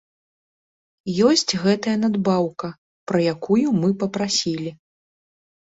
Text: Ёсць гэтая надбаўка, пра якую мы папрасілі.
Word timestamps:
Ёсць 1.29 1.55
гэтая 1.65 1.95
надбаўка, 2.05 2.67
пра 3.13 3.17
якую 3.35 3.67
мы 3.83 3.89
папрасілі. 4.03 4.71